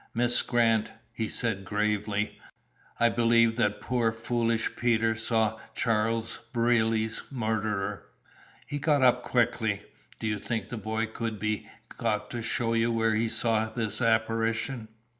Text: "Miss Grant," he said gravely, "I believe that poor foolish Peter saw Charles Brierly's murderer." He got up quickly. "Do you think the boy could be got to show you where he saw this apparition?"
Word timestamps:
"Miss 0.15 0.41
Grant," 0.41 0.91
he 1.13 1.27
said 1.27 1.63
gravely, 1.63 2.39
"I 2.99 3.09
believe 3.09 3.55
that 3.57 3.79
poor 3.81 4.11
foolish 4.11 4.75
Peter 4.75 5.13
saw 5.13 5.59
Charles 5.75 6.39
Brierly's 6.53 7.21
murderer." 7.29 8.07
He 8.65 8.79
got 8.79 9.03
up 9.03 9.21
quickly. 9.21 9.83
"Do 10.19 10.25
you 10.25 10.39
think 10.39 10.69
the 10.69 10.77
boy 10.79 11.05
could 11.05 11.37
be 11.37 11.69
got 11.97 12.31
to 12.31 12.41
show 12.41 12.73
you 12.73 12.91
where 12.91 13.13
he 13.13 13.29
saw 13.29 13.69
this 13.69 14.01
apparition?" 14.01 14.87